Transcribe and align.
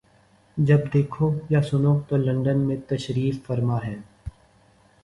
جب 0.57 0.79
دیکھو 0.93 1.29
یا 1.49 1.61
سنو 1.61 1.93
تو 2.07 2.17
لندن 2.17 2.59
میں 2.59 2.77
تشریف 2.87 3.45
فرما 3.47 3.77
ہیں۔ 3.83 3.99